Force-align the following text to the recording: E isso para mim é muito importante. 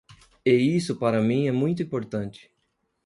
E 0.43 0.51
isso 0.55 0.97
para 0.97 1.21
mim 1.21 1.45
é 1.47 1.51
muito 1.51 1.83
importante. 1.83 2.49